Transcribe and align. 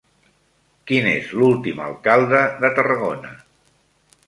Quin 0.91 1.09
és 1.09 1.29
l'últim 1.41 1.83
alcalde 1.89 2.41
de 2.65 2.73
Tarragona? 2.81 3.37